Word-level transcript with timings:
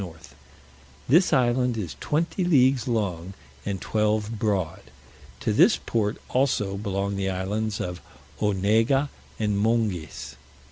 north. 0.03 0.33
This 1.07 1.31
island 1.31 1.77
is 1.77 1.95
twenty 1.99 2.43
leagues 2.43 2.87
long, 2.87 3.35
and 3.67 3.79
twelve 3.79 4.39
broad. 4.39 4.81
To 5.41 5.53
this 5.53 5.77
port 5.77 6.17
also 6.27 6.75
belong 6.75 7.15
the 7.17 7.29
islands 7.29 7.79
of 7.79 8.01
Onega 8.41 9.09
and 9.37 9.55
Monges. 9.59 10.37